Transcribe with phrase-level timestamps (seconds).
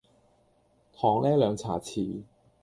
[0.95, 2.23] 糖呢兩茶匙